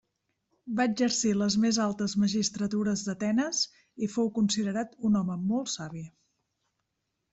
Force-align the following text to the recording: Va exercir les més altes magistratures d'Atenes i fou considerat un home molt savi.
Va 0.77 0.85
exercir 0.91 1.33
les 1.41 1.57
més 1.65 1.77
altes 1.83 2.15
magistratures 2.23 3.03
d'Atenes 3.09 3.61
i 4.07 4.09
fou 4.15 4.33
considerat 4.39 4.97
un 5.11 5.21
home 5.21 5.41
molt 5.53 5.75
savi. 5.79 6.03